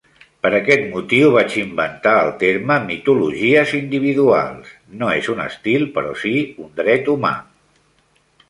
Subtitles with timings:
[0.43, 6.35] Per aquest motiu vaig inventar el terme, "mitologies individuals", no és un estil però sí
[6.65, 7.37] un dret humà.